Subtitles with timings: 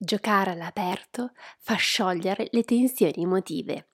[0.00, 3.88] Giocare all'aperto fa sciogliere le tensioni emotive.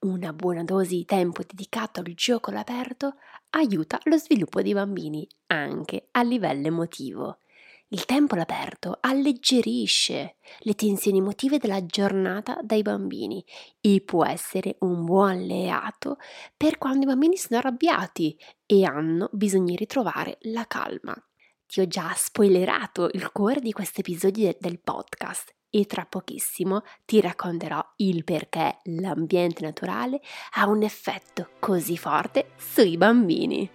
[0.00, 3.16] Una buona dose di tempo dedicato al gioco all'aperto
[3.50, 7.40] aiuta lo sviluppo dei bambini anche a livello emotivo.
[7.88, 13.44] Il tempo all'aperto alleggerisce le tensioni emotive della giornata dai bambini
[13.82, 16.16] e può essere un buon alleato
[16.56, 18.34] per quando i bambini sono arrabbiati
[18.64, 21.22] e hanno bisogno di ritrovare la calma.
[21.70, 27.20] Ti ho già spoilerato il cuore di questo episodio del podcast e tra pochissimo ti
[27.20, 30.20] racconterò il perché l'ambiente naturale
[30.54, 33.70] ha un effetto così forte sui bambini.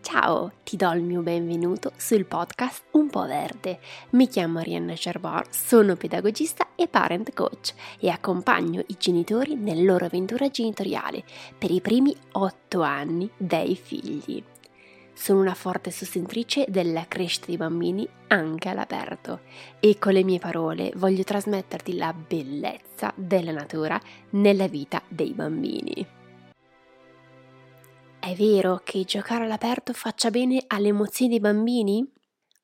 [0.00, 3.78] Ciao, ti do il mio benvenuto sul podcast Un po' Verde.
[4.10, 10.06] Mi chiamo Arianna Cerbor, sono pedagogista e parent coach e accompagno i genitori nella loro
[10.06, 11.22] avventura genitoriale
[11.56, 14.42] per i primi otto anni dei figli.
[15.14, 19.40] Sono una forte sostenitrice della crescita dei bambini anche all'aperto
[19.78, 23.98] e con le mie parole voglio trasmetterti la bellezza della natura
[24.30, 26.06] nella vita dei bambini.
[28.18, 32.10] È vero che giocare all'aperto faccia bene alle emozioni dei bambini?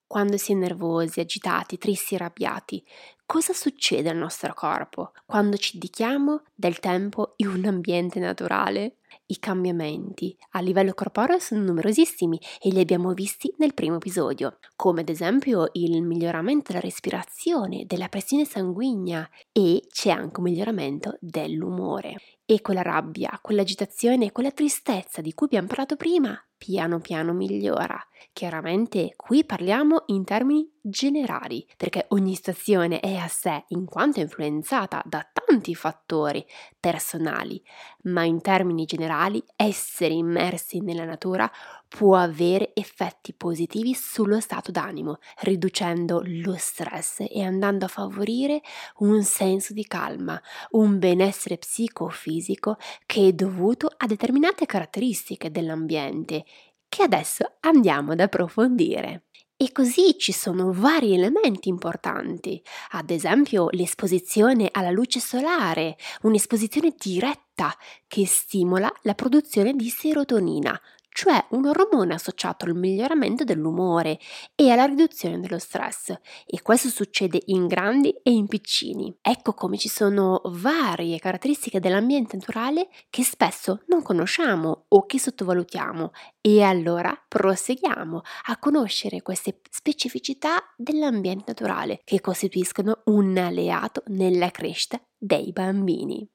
[0.07, 2.85] Quando si è nervosi, agitati, tristi arrabbiati,
[3.31, 8.97] cosa succede al nostro corpo quando ci dedichiamo del tempo in un ambiente naturale?
[9.27, 15.03] I cambiamenti a livello corporeo sono numerosissimi e li abbiamo visti nel primo episodio, come
[15.03, 22.17] ad esempio il miglioramento della respirazione, della pressione sanguigna e c'è anche un miglioramento dell'umore.
[22.45, 27.99] E quella rabbia, quell'agitazione, quella tristezza di cui abbiamo parlato prima, piano piano migliora.
[28.35, 34.23] Chiaramente qui parliamo in termini generali, perché ogni situazione è a sé in quanto è
[34.23, 36.45] influenzata da tanti fattori
[36.79, 37.63] personali,
[38.05, 41.51] ma in termini generali essere immersi nella natura
[41.89, 48.61] può avere effetti positivi sullo stato d'animo, riducendo lo stress e andando a favorire
[48.99, 56.45] un senso di calma, un benessere psicofisico che è dovuto a determinate caratteristiche dell'ambiente
[56.91, 59.23] che adesso andiamo ad approfondire.
[59.57, 62.63] E così ci sono vari elementi importanti,
[62.93, 67.75] ad esempio l'esposizione alla luce solare, un'esposizione diretta
[68.07, 70.79] che stimola la produzione di serotonina,
[71.13, 74.19] cioè un ormone associato al miglioramento dell'umore
[74.55, 76.15] e alla riduzione dello stress.
[76.47, 79.15] E questo succede in grandi e in piccini.
[79.21, 86.13] Ecco come ci sono varie caratteristiche dell'ambiente naturale che spesso non conosciamo o che sottovalutiamo.
[86.41, 95.01] E allora proseguiamo a conoscere queste specificità dell'ambiente naturale che costituiscono un alleato nella crescita
[95.19, 96.27] dei bambini.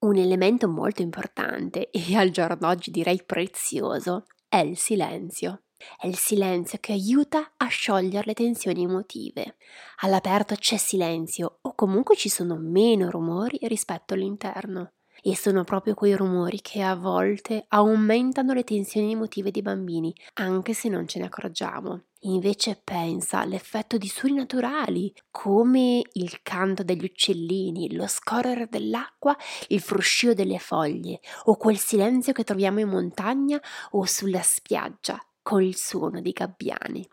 [0.00, 5.62] Un elemento molto importante e al giorno d'oggi direi prezioso è il silenzio.
[5.96, 9.56] È il silenzio che aiuta a sciogliere le tensioni emotive.
[10.02, 14.92] All'aperto c'è silenzio o comunque ci sono meno rumori rispetto all'interno.
[15.22, 20.74] E sono proprio quei rumori che a volte aumentano le tensioni emotive dei bambini, anche
[20.74, 22.02] se non ce ne accorgiamo.
[22.22, 29.36] Invece pensa all'effetto di suoni naturali, come il canto degli uccellini, lo scorrere dell'acqua,
[29.68, 35.62] il fruscio delle foglie, o quel silenzio che troviamo in montagna o sulla spiaggia, con
[35.62, 37.08] il suono dei gabbiani.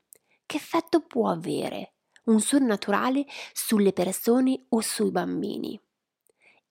[0.45, 1.93] Che effetto può avere
[2.25, 5.79] un suono naturale sulle persone o sui bambini?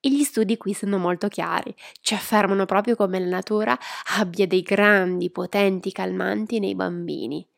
[0.07, 3.75] E gli studi qui sono molto chiari, ci affermano proprio come la natura
[4.19, 7.49] abbia dei grandi, potenti calmanti nei bambini.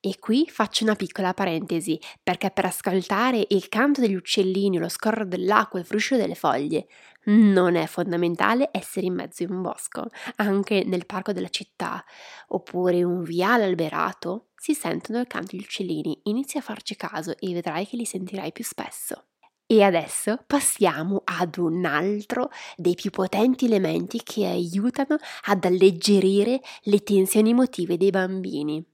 [0.00, 5.28] E qui faccio una piccola parentesi, perché per ascoltare il canto degli uccellini, lo scorrere
[5.28, 6.88] dell'acqua il fruscio delle foglie,
[7.26, 10.08] non è fondamentale essere in mezzo a un bosco,
[10.38, 12.04] anche nel parco della città,
[12.48, 17.52] oppure un viale alberato, si sentono il canto degli uccellini, inizia a farci caso e
[17.52, 19.26] vedrai che li sentirai più spesso.
[19.72, 25.16] E adesso passiamo ad un altro dei più potenti elementi che aiutano
[25.46, 28.84] ad alleggerire le tensioni emotive dei bambini,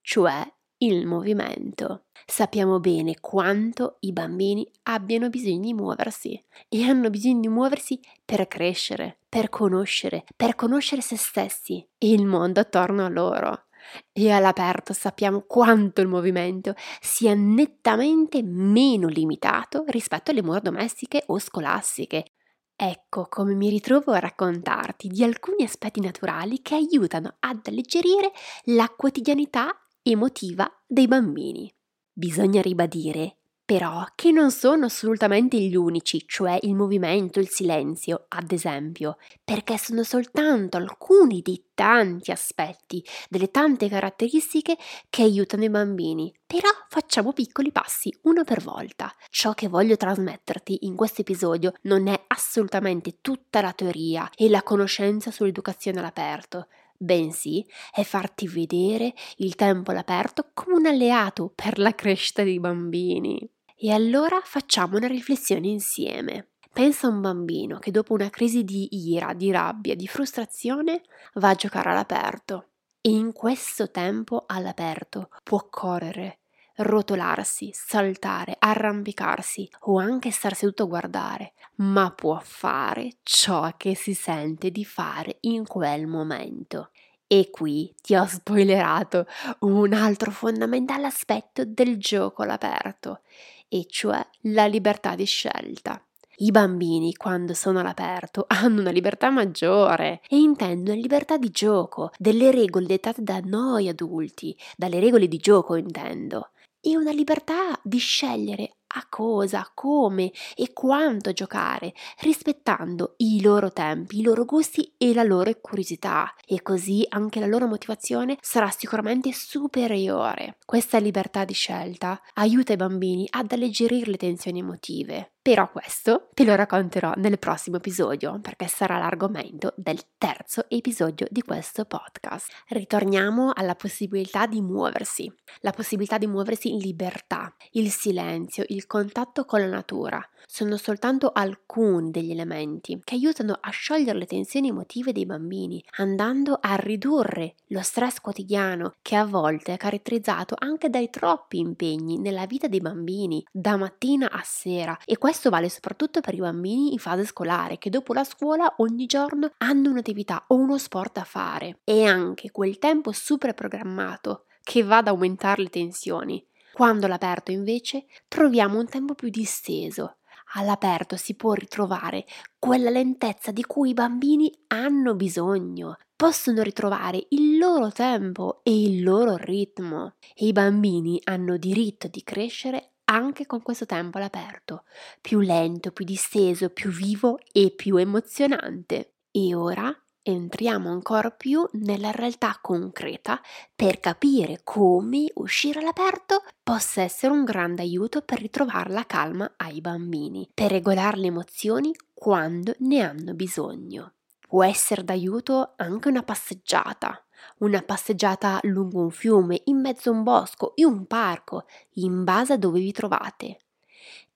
[0.00, 0.40] cioè
[0.78, 2.04] il movimento.
[2.24, 8.46] Sappiamo bene quanto i bambini abbiano bisogno di muoversi e hanno bisogno di muoversi per
[8.46, 13.64] crescere, per conoscere, per conoscere se stessi e il mondo attorno a loro
[14.12, 21.38] e all'aperto sappiamo quanto il movimento sia nettamente meno limitato rispetto alle mura domestiche o
[21.38, 22.32] scolastiche.
[22.76, 28.32] Ecco come mi ritrovo a raccontarti di alcuni aspetti naturali che aiutano ad alleggerire
[28.64, 29.68] la quotidianità
[30.02, 31.70] emotiva dei bambini.
[32.10, 33.39] Bisogna ribadire
[33.70, 39.78] però che non sono assolutamente gli unici, cioè il movimento, il silenzio, ad esempio, perché
[39.78, 44.76] sono soltanto alcuni dei tanti aspetti, delle tante caratteristiche
[45.08, 46.34] che aiutano i bambini.
[46.44, 49.14] Però facciamo piccoli passi, uno per volta.
[49.28, 54.64] Ciò che voglio trasmetterti in questo episodio non è assolutamente tutta la teoria e la
[54.64, 56.66] conoscenza sull'educazione all'aperto,
[57.02, 63.48] bensì è farti vedere il tempo all'aperto come un alleato per la crescita dei bambini.
[63.82, 66.48] E allora facciamo una riflessione insieme.
[66.70, 71.00] Pensa a un bambino che dopo una crisi di ira, di rabbia, di frustrazione
[71.36, 72.66] va a giocare all'aperto
[73.00, 76.40] e in questo tempo all'aperto può correre,
[76.76, 84.12] rotolarsi, saltare, arrampicarsi o anche star seduto a guardare, ma può fare ciò che si
[84.12, 86.90] sente di fare in quel momento.
[87.32, 89.24] E qui ti ho spoilerato
[89.60, 93.20] un altro fondamentale aspetto del gioco all'aperto,
[93.68, 94.20] e cioè
[94.52, 96.04] la libertà di scelta.
[96.38, 102.50] I bambini, quando sono all'aperto, hanno una libertà maggiore e intendono libertà di gioco, delle
[102.50, 106.50] regole dettate da noi adulti, dalle regole di gioco intendo,
[106.80, 114.18] e una libertà di scegliere a cosa, come e quanto giocare, rispettando i loro tempi,
[114.18, 116.34] i loro gusti e la loro curiosità.
[116.46, 120.56] E così anche la loro motivazione sarà sicuramente superiore.
[120.64, 125.32] Questa libertà di scelta aiuta i bambini ad alleggerire le tensioni emotive.
[125.42, 131.40] Però questo te lo racconterò nel prossimo episodio, perché sarà l'argomento del terzo episodio di
[131.40, 132.52] questo podcast.
[132.68, 139.46] Ritorniamo alla possibilità di muoversi, la possibilità di muoversi in libertà, il silenzio, il contatto
[139.46, 145.12] con la natura sono soltanto alcuni degli elementi che aiutano a sciogliere le tensioni emotive
[145.12, 151.08] dei bambini, andando a ridurre lo stress quotidiano che a volte è caratterizzato anche dai
[151.08, 154.98] troppi impegni nella vita dei bambini, da mattina a sera.
[155.04, 159.06] E questo vale soprattutto per i bambini in fase scolare, che dopo la scuola ogni
[159.06, 161.80] giorno hanno un'attività o uno sport da fare.
[161.84, 168.06] E anche quel tempo super programmato che va ad aumentare le tensioni quando all'aperto invece
[168.28, 170.16] troviamo un tempo più disteso.
[170.54, 172.24] All'aperto si può ritrovare
[172.58, 175.96] quella lentezza di cui i bambini hanno bisogno.
[176.16, 180.14] Possono ritrovare il loro tempo e il loro ritmo.
[180.34, 184.84] E i bambini hanno diritto di crescere anche con questo tempo all'aperto,
[185.20, 189.14] più lento, più disteso, più vivo e più emozionante.
[189.32, 193.40] E ora entriamo ancora più nella realtà concreta
[193.74, 199.80] per capire come uscire all'aperto possa essere un grande aiuto per ritrovare la calma ai
[199.80, 204.12] bambini, per regolare le emozioni quando ne hanno bisogno.
[204.46, 207.24] Può essere d'aiuto anche una passeggiata,
[207.58, 212.54] una passeggiata lungo un fiume, in mezzo a un bosco, in un parco, in base
[212.54, 213.58] a dove vi trovate.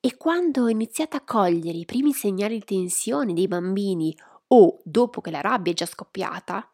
[0.01, 4.15] E quando iniziate a cogliere i primi segnali di tensione dei bambini
[4.49, 6.69] o dopo che la rabbia è già scoppiata,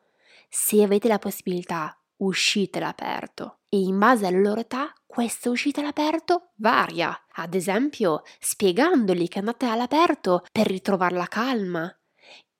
[0.48, 6.50] se avete la possibilità, uscite all'aperto e in base alla loro età questa uscita all'aperto
[6.56, 7.16] varia.
[7.34, 11.92] Ad esempio, spiegandogli che andate all'aperto per ritrovare la calma,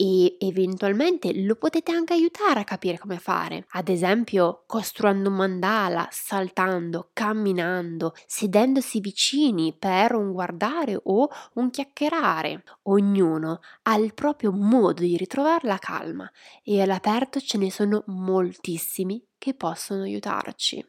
[0.01, 6.09] e eventualmente lo potete anche aiutare a capire come fare, ad esempio costruendo un mandala,
[6.11, 12.65] saltando, camminando, sedendosi vicini per un guardare o un chiacchierare.
[12.85, 16.31] Ognuno ha il proprio modo di ritrovare la calma
[16.63, 20.83] e all'aperto ce ne sono moltissimi che possono aiutarci.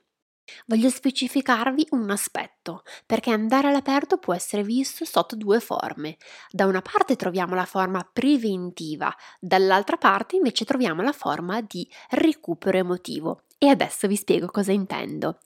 [0.66, 6.18] Voglio specificarvi un aspetto, perché andare all'aperto può essere visto sotto due forme.
[6.50, 12.78] Da una parte troviamo la forma preventiva, dall'altra parte invece troviamo la forma di recupero
[12.78, 13.44] emotivo.
[13.58, 15.38] E adesso vi spiego cosa intendo.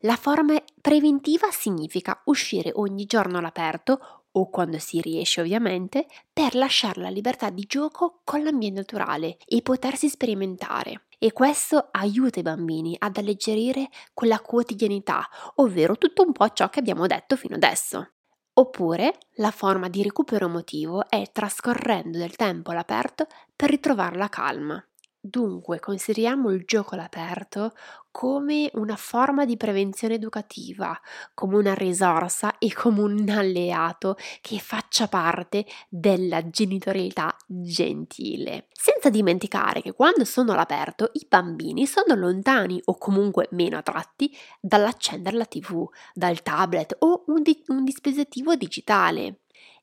[0.00, 7.00] La forma preventiva significa uscire ogni giorno all'aperto o quando si riesce ovviamente, per lasciare
[7.00, 11.02] la libertà di gioco con l'ambiente naturale e potersi sperimentare.
[11.24, 16.80] E questo aiuta i bambini ad alleggerire quella quotidianità, ovvero tutto un po' ciò che
[16.80, 18.10] abbiamo detto fino adesso.
[18.52, 23.26] Oppure la forma di recupero emotivo è trascorrendo del tempo all'aperto
[23.56, 24.86] per ritrovare la calma.
[25.26, 27.72] Dunque consideriamo il gioco all'aperto
[28.10, 30.94] come una forma di prevenzione educativa,
[31.32, 38.66] come una risorsa e come un alleato che faccia parte della genitorialità gentile.
[38.70, 45.38] Senza dimenticare che quando sono all'aperto i bambini sono lontani o comunque meno attratti dall'accendere
[45.38, 49.38] la tv, dal tablet o un, di- un dispositivo digitale.